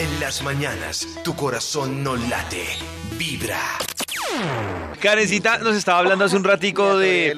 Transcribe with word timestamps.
En 0.00 0.18
las 0.18 0.40
mañanas, 0.42 1.06
tu 1.22 1.36
corazón 1.36 2.02
no 2.02 2.16
late, 2.16 2.64
vibra. 3.18 3.60
Karencita 4.98 5.58
nos 5.58 5.76
estaba 5.76 5.98
hablando 5.98 6.24
hace 6.24 6.36
un 6.36 6.44
ratico 6.44 6.96
de 6.96 7.36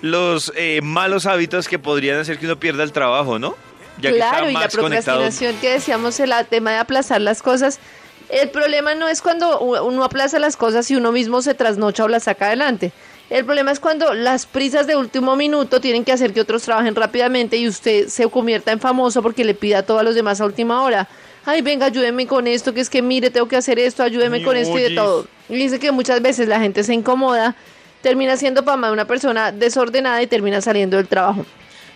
los 0.00 0.52
eh, 0.54 0.78
malos 0.80 1.26
hábitos 1.26 1.66
que 1.66 1.80
podrían 1.80 2.20
hacer 2.20 2.38
que 2.38 2.46
uno 2.46 2.60
pierda 2.60 2.84
el 2.84 2.92
trabajo, 2.92 3.40
¿no? 3.40 3.56
Ya 4.00 4.10
que 4.10 4.16
claro, 4.18 4.46
está 4.46 4.48
y 4.48 4.52
la 4.52 4.60
conectado. 4.68 5.18
procrastinación 5.18 5.56
que 5.60 5.72
decíamos, 5.72 6.20
el 6.20 6.32
tema 6.48 6.70
de 6.70 6.76
aplazar 6.76 7.20
las 7.20 7.42
cosas. 7.42 7.80
El 8.28 8.48
problema 8.50 8.94
no 8.94 9.08
es 9.08 9.20
cuando 9.20 9.58
uno 9.58 10.04
aplaza 10.04 10.38
las 10.38 10.56
cosas 10.56 10.88
y 10.92 10.94
uno 10.94 11.10
mismo 11.10 11.42
se 11.42 11.54
trasnocha 11.54 12.04
o 12.04 12.08
las 12.08 12.22
saca 12.22 12.46
adelante. 12.46 12.92
El 13.28 13.44
problema 13.44 13.72
es 13.72 13.80
cuando 13.80 14.14
las 14.14 14.46
prisas 14.46 14.86
de 14.86 14.94
último 14.94 15.34
minuto 15.34 15.80
tienen 15.80 16.04
que 16.04 16.12
hacer 16.12 16.32
que 16.32 16.42
otros 16.42 16.62
trabajen 16.62 16.94
rápidamente 16.94 17.56
y 17.56 17.66
usted 17.66 18.06
se 18.06 18.30
convierta 18.30 18.70
en 18.70 18.78
famoso 18.78 19.20
porque 19.20 19.44
le 19.44 19.54
pida 19.54 19.78
a 19.78 19.82
todos 19.82 20.04
los 20.04 20.14
demás 20.14 20.40
a 20.40 20.44
última 20.44 20.80
hora. 20.84 21.08
Ay, 21.46 21.62
venga, 21.62 21.86
ayúdeme 21.86 22.26
con 22.26 22.46
esto, 22.46 22.72
que 22.72 22.80
es 22.80 22.88
que 22.88 23.02
mire, 23.02 23.30
tengo 23.30 23.46
que 23.46 23.56
hacer 23.56 23.78
esto, 23.78 24.02
ayúdeme 24.02 24.42
con 24.42 24.56
esto 24.56 24.78
y 24.78 24.82
de 24.82 24.90
todo. 24.94 25.26
Y 25.48 25.56
dice 25.56 25.78
que 25.78 25.92
muchas 25.92 26.22
veces 26.22 26.48
la 26.48 26.58
gente 26.60 26.82
se 26.84 26.94
incomoda, 26.94 27.54
termina 28.00 28.36
siendo 28.36 28.62
fama 28.62 28.86
de 28.88 28.92
una 28.94 29.04
persona 29.04 29.52
desordenada 29.52 30.22
y 30.22 30.26
termina 30.26 30.60
saliendo 30.60 30.96
del 30.96 31.06
trabajo. 31.06 31.44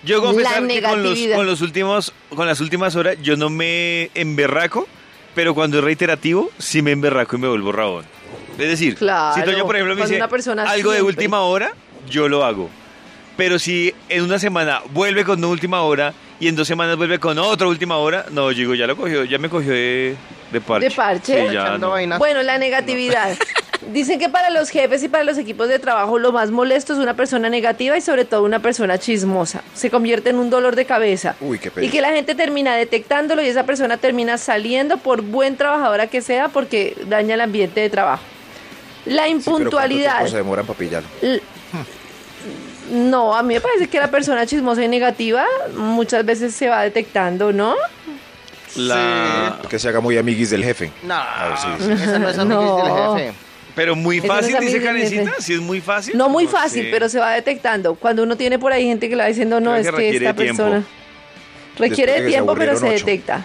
Yo 0.05 0.21
confesar 0.21 0.55
que 0.55 0.59
con, 0.59 0.69
los, 0.69 0.75
negatividad. 0.75 1.37
con 1.37 1.47
los 1.47 1.61
últimos, 1.61 2.13
con 2.35 2.47
las 2.47 2.61
últimas 2.61 2.95
horas 2.95 3.17
yo 3.23 3.37
no 3.37 3.51
me 3.51 4.11
emberraco, 4.15 4.87
pero 5.35 5.55
cuando 5.55 5.79
es 5.79 5.85
reiterativo 5.85 6.51
sí 6.59 6.83
me 6.83 6.93
emberraco 6.93 7.37
y 7.37 7.39
me 7.41 7.49
vuelvo 7.49 7.73
rabón. 7.73 8.05
Es 8.59 8.69
decir, 8.69 8.97
Claro, 8.97 9.35
si 9.35 9.43
Toño, 9.43 9.65
por 9.65 9.77
ejemplo, 9.77 9.95
me 9.97 10.03
dice 10.03 10.17
una 10.17 10.29
persona 10.29 10.65
algo 10.65 10.93
de 10.93 11.03
última 11.03 11.41
hora, 11.41 11.73
yo 12.09 12.29
lo 12.29 12.45
hago. 12.45 12.69
Pero 13.37 13.59
si 13.59 13.95
en 14.09 14.25
una 14.25 14.39
semana 14.39 14.83
vuelve 14.91 15.25
con 15.25 15.39
una 15.39 15.49
última 15.49 15.83
hora 15.83 16.13
y 16.41 16.49
en 16.49 16.57
dos 16.57 16.69
semanas 16.69 16.97
vuelve 16.97 17.19
con 17.19 17.39
otra 17.39 17.67
última 17.69 17.97
hora, 17.97 18.27
no, 18.31 18.49
digo, 18.51 18.75
ya 18.75 18.87
lo 18.87 18.97
cogió, 18.97 19.25
ya 19.25 19.39
me 19.39 19.49
cogió 19.49 19.73
de, 19.73 20.17
de 20.53 20.61
parche. 20.61 20.89
¿De 20.89 20.95
parche? 20.95 21.49
Sí, 21.49 21.55
ya, 21.55 21.79
no. 21.79 21.91
vainas. 21.91 22.19
Bueno, 22.19 22.43
la 22.43 22.59
negatividad. 22.59 23.37
Dicen 23.93 24.19
que 24.19 24.29
para 24.29 24.51
los 24.51 24.69
jefes 24.71 25.03
y 25.05 25.09
para 25.09 25.25
los 25.25 25.39
equipos 25.39 25.69
de 25.69 25.79
trabajo 25.79 26.19
lo 26.19 26.31
más 26.33 26.51
molesto 26.51 26.93
es 26.93 26.99
una 26.99 27.15
persona 27.15 27.49
negativa 27.49 27.97
y 27.97 28.01
sobre 28.01 28.25
todo 28.27 28.43
una 28.43 28.59
persona 28.61 28.99
chismosa. 28.99 29.63
Se 29.75 29.89
convierte 29.89 30.31
en 30.31 30.37
un 30.39 30.51
dolor 30.51 30.77
de 30.77 30.85
cabeza. 30.85 31.37
Uy, 31.41 31.59
qué 31.59 31.71
y 31.81 31.89
que 31.89 32.01
la 32.03 32.11
gente 32.11 32.35
termina 32.35 32.75
detectándolo 32.77 33.41
y 33.43 33.47
esa 33.47 33.65
persona 33.65 33.97
termina 33.97 34.37
saliendo 34.37 34.99
por 34.99 35.23
buen 35.23 35.57
trabajadora 35.57 36.07
que 36.09 36.21
sea 36.21 36.49
porque 36.49 36.97
daña 37.07 37.35
el 37.35 37.41
ambiente 37.41 37.81
de 37.81 37.89
trabajo. 37.89 38.23
La 39.07 39.25
Sí, 39.27 39.31
pero 39.31 39.45
¿cuánto 39.45 39.51
impuntualidad. 39.61 40.13
tiempo 40.17 40.31
se 40.33 40.37
demoran 40.37 40.67
para 40.67 40.79
pillarlo? 40.79 41.09
L- 41.23 41.41
No, 42.91 43.37
a 43.37 43.43
mí 43.43 43.55
me 43.55 43.61
parece 43.61 43.89
que 43.89 43.99
la 44.01 44.11
persona 44.11 44.47
chismosa 44.47 44.83
y 44.83 44.89
negativa 44.89 45.45
muchas 45.77 46.25
veces 46.25 46.55
se 46.55 46.69
va 46.69 46.83
detectando, 46.83 47.53
¿no? 47.53 47.75
La- 48.77 49.59
Que 49.69 49.79
se 49.79 49.89
haga 49.89 50.01
muy 50.01 50.17
amiguis 50.17 50.51
del 50.51 50.65
jefe. 50.65 50.91
No, 51.03 51.15
A 51.15 51.49
ver 51.49 51.59
si- 51.59 51.93
esa 52.03 52.19
no 52.19 52.29
es 52.29 52.39
amiguis 52.39 52.65
No. 52.67 53.15
del 53.15 53.25
jefe. 53.25 53.39
Pero 53.75 53.95
muy 53.95 54.19
Eso 54.19 54.27
no 54.27 54.35
fácil, 54.35 54.57
dice 54.61 54.83
Karencita, 54.83 55.33
si 55.39 55.55
es 55.55 55.61
muy 55.61 55.81
fácil. 55.81 56.17
No 56.17 56.29
muy 56.29 56.47
fácil, 56.47 56.85
sé. 56.85 56.89
pero 56.91 57.09
se 57.09 57.19
va 57.21 57.31
detectando. 57.33 57.95
Cuando 57.95 58.23
uno 58.25 58.37
tiene 58.37 58.59
por 58.59 58.73
ahí 58.73 58.85
gente 58.87 59.09
que 59.09 59.15
le 59.17 59.23
va 59.23 59.29
diciendo, 59.29 59.61
no, 59.61 59.71
Creo 59.73 59.83
es 59.83 59.91
que 59.95 60.09
esta 60.17 60.35
tiempo. 60.35 60.63
persona 60.65 60.85
requiere 61.79 62.23
de 62.23 62.29
tiempo, 62.29 62.55
pero 62.57 62.77
se 62.77 62.87
ocho. 62.87 62.95
detecta. 63.07 63.45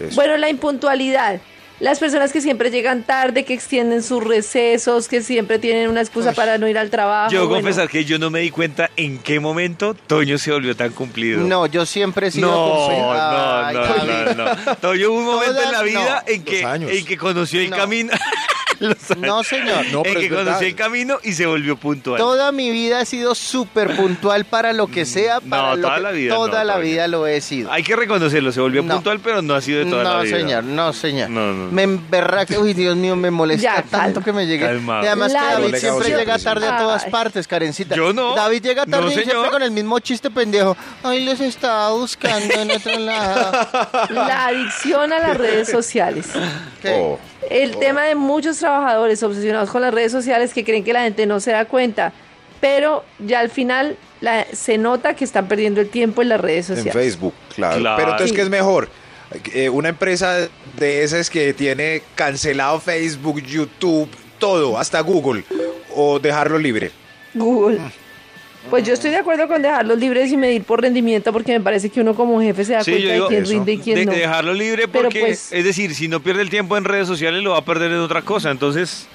Eso. 0.00 0.14
Bueno, 0.14 0.36
la 0.36 0.48
impuntualidad. 0.48 1.40
Las 1.80 1.98
personas 1.98 2.30
que 2.30 2.42
siempre 2.42 2.70
llegan 2.70 3.04
tarde, 3.04 3.44
que 3.46 3.54
extienden 3.54 4.02
sus 4.02 4.22
recesos, 4.22 5.08
que 5.08 5.22
siempre 5.22 5.58
tienen 5.58 5.88
una 5.88 6.02
excusa 6.02 6.32
para 6.32 6.58
no 6.58 6.68
ir 6.68 6.76
al 6.76 6.90
trabajo. 6.90 7.32
Yo 7.32 7.48
bueno. 7.48 7.62
confesar 7.62 7.88
que 7.88 8.04
yo 8.04 8.18
no 8.18 8.28
me 8.28 8.40
di 8.40 8.50
cuenta 8.50 8.90
en 8.96 9.18
qué 9.18 9.40
momento 9.40 9.94
Toño 9.94 10.36
se 10.36 10.52
volvió 10.52 10.76
tan 10.76 10.90
cumplido. 10.92 11.40
No, 11.40 11.64
yo 11.66 11.86
siempre 11.86 12.26
he 12.26 12.30
sido 12.30 12.50
No, 12.50 12.76
cumplido. 12.76 13.14
no, 13.14 13.64
Ay, 13.66 13.74
no, 13.74 13.80
David. 13.82 14.36
no, 14.36 14.44
no. 14.66 14.76
Toño 14.76 15.10
hubo 15.10 15.18
un 15.20 15.24
momento 15.24 15.58
en 15.58 15.64
la 15.64 15.70
Todas 15.78 15.84
vida 15.84 16.22
no. 16.26 16.32
en 16.34 16.44
que, 16.44 16.60
en 16.98 17.04
que 17.06 17.16
conoció 17.16 17.60
el 17.60 17.70
No. 17.70 17.76
camino. 17.78 18.12
Los 18.88 19.10
años. 19.10 19.18
No, 19.26 19.44
señor. 19.44 19.86
No, 19.92 20.02
en 20.04 20.14
que 20.14 20.28
conoció 20.28 20.66
el 20.66 20.74
camino 20.74 21.18
y 21.22 21.32
se 21.34 21.46
volvió 21.46 21.76
puntual. 21.76 22.18
Toda 22.18 22.50
mi 22.52 22.70
vida 22.70 23.00
he 23.02 23.06
sido 23.06 23.34
súper 23.34 23.94
puntual 23.96 24.44
para 24.46 24.72
lo 24.72 24.86
que 24.86 25.04
sea. 25.04 25.40
Para 25.40 25.76
lo 25.76 25.82
toda 25.82 25.96
que- 25.96 26.00
la 26.02 26.10
vida 26.12 26.34
Toda 26.34 26.58
no, 26.60 26.64
la 26.64 26.78
vida 26.78 27.06
lo 27.08 27.26
he 27.26 27.40
sido. 27.40 27.70
Hay 27.70 27.82
que 27.82 27.94
reconocerlo, 27.94 28.50
se 28.52 28.60
volvió 28.60 28.82
No. 28.82 28.94
puntual, 28.94 29.20
pero 29.20 29.42
no 29.42 29.54
ha 29.54 29.60
sido 29.60 29.84
de 29.84 29.90
toda 29.90 30.02
no, 30.02 30.16
la 30.16 30.22
vida. 30.22 30.38
señor, 30.38 30.64
no, 30.64 30.92
señor. 30.92 31.30
No, 31.30 31.52
no. 31.52 31.70
Me 31.70 31.82
emberraca, 31.82 32.58
uy, 32.58 32.72
Dios 32.72 32.96
mío, 32.96 33.16
me 33.16 33.30
molesta 33.30 33.76
Ya, 33.76 33.82
tanto 33.82 34.22
que 34.22 34.32
me 34.32 34.46
llegue. 34.46 34.64
Calma. 34.66 35.00
Y 35.04 35.06
además 35.06 35.32
La 35.32 35.40
que 35.40 35.46
David 35.46 35.74
siempre 35.76 36.08
llega 36.16 36.38
tarde 36.38 36.66
a 36.66 36.78
todas 36.78 37.04
Ay. 37.04 37.10
partes, 37.10 37.46
Karencita. 37.46 37.94
Yo 37.94 38.12
no. 38.12 38.34
David 38.34 38.62
llega 38.62 38.86
tarde 38.86 39.04
No, 39.04 39.10
y 39.10 39.14
siempre 39.14 39.34
señor. 39.34 39.50
con 39.50 39.62
el 39.62 39.70
mismo 39.70 39.98
chiste 39.98 40.30
pendejo. 40.30 40.76
Ay, 41.02 41.24
los 41.24 41.40
estaba 41.40 41.90
buscando 41.92 42.54
en 42.54 42.70
otro 42.70 42.98
lado. 42.98 43.68
La 44.10 44.46
adicción 44.46 45.12
a 45.12 45.18
las 45.18 45.36
redes 45.36 45.68
sociales. 45.70 46.26
¿Qué? 46.82 46.90
Oh, 46.98 47.18
El 47.50 47.76
tema 47.78 48.04
de 48.04 48.14
muchos 48.14 48.58
trabajadores 48.58 49.22
obsesionados 49.22 49.70
con 49.70 49.82
las 49.82 49.92
redes 49.92 50.12
sociales 50.12 50.54
que 50.54 50.64
creen 50.64 50.84
que 50.84 50.92
la 50.92 51.02
gente 51.02 51.26
no 51.26 51.40
se 51.40 51.50
da 51.50 51.64
cuenta, 51.64 52.12
pero 52.60 53.04
ya 53.18 53.40
al 53.40 53.50
final 53.50 53.96
la- 54.20 54.46
se 54.52 54.78
nota 54.78 55.14
que 55.14 55.24
están 55.24 55.48
perdiendo 55.48 55.80
el 55.80 55.88
tiempo 55.88 56.22
en 56.22 56.28
las 56.28 56.40
redes 56.40 56.70
en 56.70 56.76
sociales. 56.76 56.92
Facebook, 56.94 57.34
claro. 57.54 57.80
Claro. 57.80 57.96
Pero 57.96 58.10
entonces, 58.12 58.30
Sí. 58.30 58.36
¿qué 58.36 58.42
es 58.42 58.50
mejor? 58.50 58.88
Eh, 59.52 59.68
una 59.68 59.88
empresa 59.90 60.48
de 60.78 61.02
esas 61.02 61.28
que 61.30 61.52
tiene 61.54 62.02
cancelado 62.14 62.80
Facebook, 62.80 63.40
YouTube, 63.42 64.08
todo, 64.38 64.78
hasta 64.78 65.00
Google, 65.00 65.44
o 65.94 66.18
dejarlo 66.18 66.58
libre. 66.58 66.90
Google. 67.34 67.78
Pues 68.68 68.84
yo 68.86 68.92
estoy 68.92 69.10
de 69.10 69.16
acuerdo 69.16 69.48
con 69.48 69.62
dejarlos 69.62 69.98
libres 69.98 70.30
y 70.30 70.36
medir 70.36 70.62
por 70.64 70.82
rendimiento 70.82 71.32
porque 71.32 71.52
me 71.52 71.60
parece 71.64 71.88
que 71.88 72.00
uno 72.02 72.14
como 72.14 72.40
jefe 72.42 72.64
se 72.64 72.74
da 72.74 72.84
Sí, 72.84 72.92
cuenta 72.92 73.12
de 73.14 73.20
quién 73.28 73.42
eso. 73.42 73.52
rinde 73.52 73.72
y 73.72 73.78
quién 73.78 73.96
De- 73.96 74.04
no. 74.06 74.12
de 74.12 74.18
dejarlo 74.18 74.52
libre 74.52 74.86
porque, 74.86 75.20
pues- 75.20 75.50
es 75.52 75.64
decir, 75.64 75.94
si 75.94 76.08
no 76.08 76.20
pierde 76.20 76.42
el 76.42 76.50
tiempo 76.50 76.76
en 76.76 76.84
redes 76.84 77.08
sociales, 77.08 77.42
lo 77.42 77.52
va 77.52 77.58
a 77.58 77.64
perder 77.64 77.90
en 77.92 77.98
otra 77.98 78.20
cosa. 78.22 78.50
Entonces, 78.50 79.06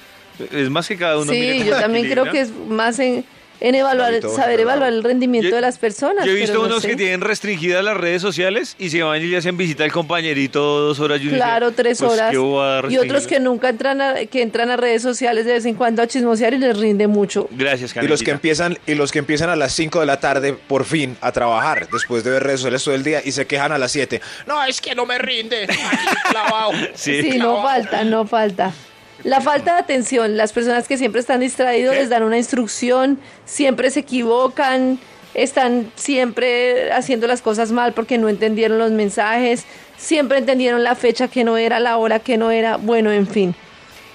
es 0.52 0.70
más 0.72 0.88
que 0.88 0.98
cada 0.98 1.18
uno 1.20 1.32
Sí, 1.32 1.64
yo 1.64 1.80
también 1.80 2.10
creo 2.10 2.30
que 2.32 2.42
es 2.42 2.52
más 2.68 2.98
en, 3.00 3.24
en 3.62 3.76
evaluar, 3.76 4.14
saber 4.36 4.60
evaluar 4.60 4.92
el 4.94 5.04
rendimiento 5.04 5.50
Yo- 5.50 5.56
de 5.56 5.62
las 5.62 5.78
personas. 5.78 6.26
Yo 6.26 6.32
he 6.32 6.36
visto 6.36 6.52
pero 6.54 6.62
no 6.64 6.68
unos 6.68 6.82
sé. 6.82 6.90
que 6.90 6.96
tienen 6.96 7.22
restringidas 7.22 7.84
las 7.84 7.98
redes 7.98 8.22
sociales 8.22 8.76
y 8.80 8.90
se 8.90 9.02
van 9.04 9.22
y 9.22 9.26
le 9.26 9.38
hacen 9.38 9.58
visita 9.58 9.84
al 9.84 9.92
compañerito 9.92 10.62
dos 10.82 11.00
horas. 11.00 11.20
y 11.22 11.26
dice, 11.26 11.36
Claro, 11.36 11.72
tres 11.72 12.00
pues, 12.00 12.12
horas. 12.12 12.32
¿qué 12.32 12.38
voy 12.38 12.64
a 12.66 12.82
Y 12.90 12.98
otros 12.98 13.28
que 13.28 13.40
nunca 13.40 13.70
entran 13.70 14.02
a, 14.02 14.26
que 14.26 14.42
entran 14.42 14.70
a 14.70 14.78
redes 14.78 15.02
sociales 15.02 15.46
de 15.46 15.54
vez 15.54 15.66
en 15.66 15.76
cuando 15.76 16.02
a 16.02 16.08
chismosear 16.08 16.54
y 16.54 16.58
les 16.58 16.78
rinde 16.78 17.08
mucho. 17.08 17.48
Gracias, 17.52 17.94
Y 17.96 18.08
los 18.08 18.24
que 18.24 18.32
empiezan 18.32 18.78
y 18.88 18.96
los 18.96 19.12
que 19.12 19.20
empiezan 19.20 19.50
a 19.50 19.56
las 19.56 19.74
5 19.74 20.00
de 20.00 20.06
la 20.06 20.20
tarde 20.20 20.54
por 20.54 20.86
fin 20.86 21.18
a 21.22 21.32
trabajar 21.32 21.88
después 21.92 22.24
de 22.24 22.32
ver 22.32 22.44
redes 22.44 22.60
sociales 22.60 22.84
todo 22.84 22.96
el 22.96 23.04
día 23.04 23.22
y 23.24 23.32
se 23.32 23.46
quejan 23.48 23.72
a 23.72 23.78
las 23.78 23.92
7. 23.92 24.22
No, 24.48 24.64
es 24.64 24.82
que 24.82 24.96
no 24.96 25.06
me 25.06 25.18
rinde. 25.18 25.64
Aquí 25.64 26.16
clavado. 26.30 26.72
Sí. 26.96 27.22
Sí, 27.22 27.38
no 27.38 27.62
falta, 27.62 28.04
no 28.04 28.26
falta. 28.26 28.72
La 29.26 29.42
falta 29.42 29.74
de 29.74 29.80
atención, 29.80 30.38
las 30.38 30.54
personas 30.54 30.88
que 30.88 31.00
siempre 31.00 31.20
están 31.20 31.40
distraídos 31.40 31.96
les 31.96 32.10
dan 32.10 32.22
una 32.22 32.38
instrucción, 32.38 33.18
siempre 33.44 33.90
se 33.90 34.02
equivocan, 34.02 35.00
están 35.34 35.92
siempre 35.96 36.92
haciendo 36.92 37.26
las 37.26 37.42
cosas 37.42 37.72
mal 37.72 37.94
porque 37.94 38.20
no 38.20 38.30
entendieron 38.30 38.78
los 38.78 38.92
mensajes, 38.92 39.66
siempre 39.98 40.38
entendieron 40.38 40.84
la 40.84 40.94
fecha 40.94 41.28
que 41.28 41.44
no 41.44 41.58
era, 41.58 41.80
la 41.80 41.98
hora 41.98 42.20
que 42.20 42.38
no 42.38 42.52
era, 42.52 42.78
bueno, 42.78 43.12
en 43.12 43.26
fin. 43.26 43.56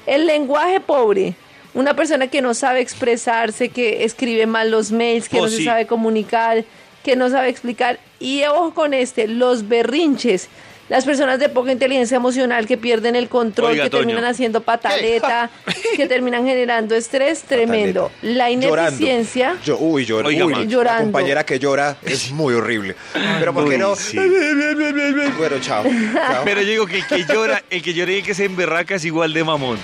El 0.07 0.29
lenguaje 0.29 0.79
pobre, 0.79 1.35
una 1.75 1.97
persona 1.97 2.29
que 2.29 2.41
no 2.41 2.55
sabe 2.55 2.79
expresarse, 2.79 3.71
que 3.71 4.05
escribe 4.05 4.47
mal 4.47 4.71
los 4.71 4.93
mails, 4.93 5.29
que 5.29 5.41
Oh, 5.41 5.43
no 5.43 5.49
se 5.49 5.65
sabe 5.65 5.89
comunicar, 5.89 6.65
que 7.03 7.17
no 7.17 7.29
sabe 7.31 7.49
explicar. 7.49 7.99
Y 8.21 8.45
ojo 8.45 8.75
con 8.75 8.95
este, 8.95 9.27
los 9.27 9.67
berrinches. 9.67 10.49
Las 10.91 11.05
personas 11.07 11.39
de 11.39 11.49
poca 11.49 11.73
inteligencia 11.73 12.17
emocional 12.17 12.67
que 12.67 12.77
pierden 12.77 13.15
el 13.17 13.29
control, 13.29 13.71
Oiga, 13.73 13.85
que 13.85 13.91
Toño. 13.91 14.01
terminan 14.07 14.25
haciendo 14.25 14.61
pataleta, 14.61 15.49
que 15.97 16.07
terminan 16.07 16.45
generando 16.45 16.95
estrés, 16.97 17.43
tremendo. 17.45 18.09
Pataleta. 18.09 18.35
La 18.37 18.51
Llorando. 18.51 18.91
ineficiencia. 18.91 19.57
Yo, 19.65 19.79
uy, 19.79 20.05
llor- 20.05 20.27
Oiga, 20.27 20.45
uy, 20.45 20.53
Max. 20.53 20.65
la 20.67 20.71
Llorando. 20.71 21.03
compañera 21.05 21.47
que 21.47 21.59
llora 21.61 21.97
es 22.05 22.33
muy 22.33 22.55
horrible. 22.55 22.97
Pero 23.39 23.55
¿por 23.55 23.69
qué 23.71 23.79
no? 23.79 23.95
sí. 23.97 24.19
Bueno, 24.19 25.57
chao. 25.61 25.85
chao. 25.85 26.43
Pero 26.45 26.61
yo 26.63 26.69
digo 26.69 26.87
que 26.87 26.99
el 26.99 27.07
que 27.07 27.25
llora, 27.25 27.63
el 27.71 27.83
que 27.83 27.95
llora 27.95 28.13
y 28.13 28.17
el 28.17 28.23
que 28.25 28.35
se 28.35 28.45
emberraca 28.47 28.97
es 28.97 29.05
igual 29.05 29.33
de 29.33 29.45
mamón. 29.45 29.79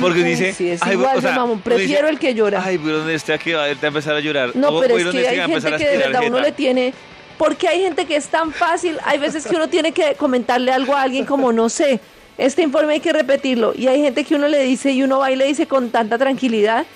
Porque 0.00 0.22
dice. 0.22 0.52
Sí, 0.52 0.68
es 0.70 0.82
"Ay, 0.82 0.92
igual 0.92 1.16
o 1.16 1.20
de 1.22 1.30
mamón. 1.32 1.56
dice, 1.58 1.62
Prefiero 1.64 2.08
el 2.08 2.18
que 2.18 2.34
llora. 2.34 2.62
Ay, 2.64 2.78
pero 2.78 2.98
¿dónde 2.98 3.14
está 3.14 3.38
que 3.38 3.54
va 3.54 3.64
a 3.64 3.70
empezar 3.70 4.14
a 4.14 4.20
llorar? 4.20 4.50
No, 4.54 4.68
O- 4.68 4.80
pero 4.80 4.98
es 4.98 5.04
¿dónde 5.04 5.22
que 5.22 5.28
hay 5.28 5.36
gente 5.50 5.76
que 5.78 5.88
de 5.88 5.96
verdad 5.96 6.20
uno 6.26 6.40
le 6.40 6.52
tiene... 6.52 6.92
Porque 7.38 7.68
hay 7.68 7.80
gente 7.82 8.06
que 8.06 8.16
es 8.16 8.28
tan 8.28 8.52
fácil, 8.52 8.98
hay 9.04 9.18
veces 9.18 9.46
que 9.46 9.56
uno 9.56 9.68
tiene 9.68 9.92
que 9.92 10.14
comentarle 10.14 10.70
algo 10.72 10.94
a 10.94 11.02
alguien 11.02 11.24
como, 11.24 11.52
no 11.52 11.68
sé, 11.68 12.00
este 12.38 12.62
informe 12.62 12.94
hay 12.94 13.00
que 13.00 13.12
repetirlo. 13.12 13.72
Y 13.76 13.88
hay 13.88 14.00
gente 14.00 14.24
que 14.24 14.34
uno 14.34 14.48
le 14.48 14.62
dice 14.62 14.92
y 14.92 15.02
uno 15.02 15.18
va 15.18 15.30
y 15.30 15.36
le 15.36 15.46
dice 15.46 15.66
con 15.66 15.90
tanta 15.90 16.18
tranquilidad. 16.18 16.86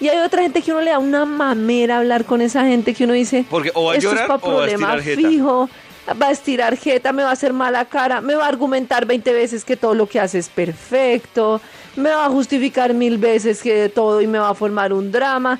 Y 0.00 0.08
hay 0.08 0.18
otra 0.18 0.42
gente 0.42 0.62
que 0.62 0.70
uno 0.70 0.80
le 0.80 0.90
da 0.90 0.98
una 0.98 1.24
mamera 1.24 1.98
hablar 1.98 2.24
con 2.24 2.40
esa 2.40 2.64
gente 2.64 2.94
que 2.94 3.04
uno 3.04 3.14
dice, 3.14 3.44
Porque 3.50 3.72
o 3.74 3.84
va 3.84 3.94
a 3.94 3.96
esto 3.96 4.10
llorar 4.10 4.24
es 4.24 4.28
pa' 4.28 4.34
o 4.34 4.38
va 4.38 4.64
a 4.64 4.66
problema 4.66 4.96
estirar 4.96 5.02
jeta. 5.02 5.28
fijo, 5.28 5.70
va 6.22 6.26
a 6.28 6.30
estirar 6.30 6.76
jeta, 6.76 7.12
me 7.12 7.24
va 7.24 7.30
a 7.30 7.32
hacer 7.32 7.52
mala 7.52 7.84
cara, 7.84 8.20
me 8.20 8.34
va 8.36 8.44
a 8.44 8.48
argumentar 8.48 9.06
20 9.06 9.32
veces 9.32 9.64
que 9.64 9.76
todo 9.76 9.94
lo 9.94 10.08
que 10.08 10.20
hace 10.20 10.38
es 10.38 10.48
perfecto, 10.48 11.60
me 11.96 12.10
va 12.10 12.26
a 12.26 12.30
justificar 12.30 12.94
mil 12.94 13.18
veces 13.18 13.60
que 13.60 13.74
de 13.74 13.88
todo 13.88 14.20
y 14.20 14.28
me 14.28 14.38
va 14.38 14.50
a 14.50 14.54
formar 14.54 14.92
un 14.92 15.10
drama. 15.10 15.58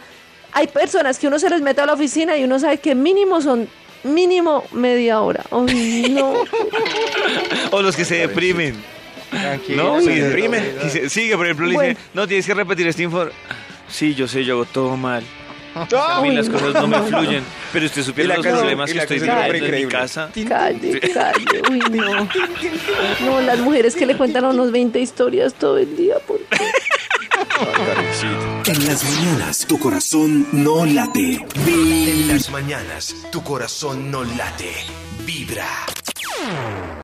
Hay 0.52 0.68
personas 0.68 1.18
que 1.18 1.26
uno 1.26 1.38
se 1.38 1.50
les 1.50 1.60
mete 1.60 1.80
a 1.80 1.86
la 1.86 1.94
oficina 1.94 2.36
y 2.36 2.44
uno 2.44 2.58
sabe 2.58 2.78
que 2.78 2.94
mínimo 2.94 3.40
son 3.40 3.68
mínimo 4.04 4.64
media 4.72 5.20
hora. 5.20 5.44
Ay, 5.50 6.06
no. 6.10 6.34
O 7.70 7.82
los 7.82 7.94
que 7.96 8.04
se 8.04 8.16
deprimen. 8.16 8.74
Tranquilo. 9.30 9.96
¿No? 9.96 10.00
se 10.00 10.10
deprimen. 10.22 10.62
que 11.12 11.36
por 11.36 11.46
ejemplo 11.46 11.66
le 11.66 11.74
Bueno. 11.74 11.88
dicen, 11.90 12.04
no, 12.14 12.26
tienes 12.26 12.46
que 12.46 12.54
repetir 12.54 12.86
este 12.88 13.02
informe. 13.02 13.32
Sí, 13.88 14.14
yo 14.14 14.26
sé, 14.26 14.44
yo 14.44 14.54
hago 14.54 14.64
todo 14.64 14.96
mal. 14.96 15.22
A 15.74 16.20
mí 16.22 16.30
las 16.32 16.48
cosas 16.48 16.74
no 16.74 16.88
me 16.88 16.98
fluyen. 17.02 17.44
Pero 17.72 17.86
usted 17.86 18.02
supiera 18.02 18.34
los 18.36 18.42
canción- 18.42 18.60
problemas 18.60 18.92
que 18.92 18.98
estoy 18.98 19.18
viviendo 19.20 19.66
en 19.66 19.74
mi 19.74 19.86
casa. 19.86 20.30
Calle, 20.48 21.00
calle. 21.00 21.62
Uy, 21.70 21.78
no. 21.90 22.28
No, 23.26 23.40
las 23.42 23.58
mujeres 23.60 23.94
que 23.94 24.06
le 24.06 24.16
cuentan 24.16 24.44
a 24.46 24.48
unos 24.48 24.72
20 24.72 24.98
historias 24.98 25.54
todo 25.54 25.78
el 25.78 25.94
día. 25.96 26.16
¿por 26.26 26.38
qué? 26.38 26.58
En 27.60 28.86
las 28.86 29.02
mañanas 29.04 29.66
tu 29.66 29.78
corazón 29.78 30.46
no 30.52 30.84
late. 30.84 31.44
En 31.66 32.28
las 32.28 32.50
mañanas, 32.50 33.16
tu 33.32 33.42
corazón 33.42 34.10
no 34.10 34.22
late. 34.22 34.72
Vibra. 35.26 35.66